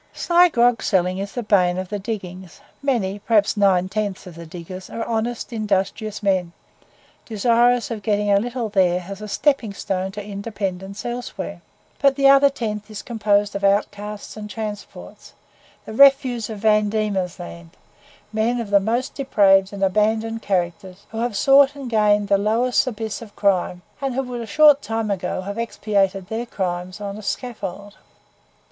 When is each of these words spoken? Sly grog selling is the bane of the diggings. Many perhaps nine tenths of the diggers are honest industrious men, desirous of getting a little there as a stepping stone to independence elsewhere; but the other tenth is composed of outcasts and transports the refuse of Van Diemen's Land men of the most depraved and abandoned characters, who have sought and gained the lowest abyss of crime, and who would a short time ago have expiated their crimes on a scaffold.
Sly 0.15 0.49
grog 0.49 0.81
selling 0.81 1.19
is 1.19 1.33
the 1.33 1.43
bane 1.43 1.77
of 1.77 1.89
the 1.89 1.99
diggings. 1.99 2.59
Many 2.81 3.19
perhaps 3.19 3.55
nine 3.55 3.87
tenths 3.87 4.25
of 4.25 4.33
the 4.33 4.47
diggers 4.47 4.89
are 4.89 5.05
honest 5.05 5.53
industrious 5.53 6.23
men, 6.23 6.53
desirous 7.27 7.91
of 7.91 8.01
getting 8.01 8.31
a 8.31 8.39
little 8.39 8.67
there 8.67 9.05
as 9.07 9.21
a 9.21 9.27
stepping 9.27 9.75
stone 9.75 10.11
to 10.13 10.25
independence 10.25 11.05
elsewhere; 11.05 11.61
but 11.99 12.15
the 12.15 12.27
other 12.27 12.49
tenth 12.49 12.89
is 12.89 13.03
composed 13.03 13.53
of 13.55 13.63
outcasts 13.63 14.35
and 14.35 14.49
transports 14.49 15.33
the 15.85 15.93
refuse 15.93 16.49
of 16.49 16.57
Van 16.57 16.89
Diemen's 16.89 17.37
Land 17.39 17.77
men 18.33 18.59
of 18.59 18.71
the 18.71 18.79
most 18.79 19.13
depraved 19.13 19.71
and 19.71 19.83
abandoned 19.83 20.41
characters, 20.41 21.05
who 21.11 21.19
have 21.19 21.37
sought 21.37 21.75
and 21.75 21.91
gained 21.91 22.27
the 22.27 22.39
lowest 22.39 22.87
abyss 22.87 23.21
of 23.21 23.35
crime, 23.35 23.83
and 24.01 24.15
who 24.15 24.23
would 24.23 24.41
a 24.41 24.47
short 24.47 24.81
time 24.81 25.11
ago 25.11 25.41
have 25.41 25.59
expiated 25.59 26.25
their 26.27 26.47
crimes 26.47 26.99
on 26.99 27.19
a 27.19 27.21
scaffold. 27.21 27.97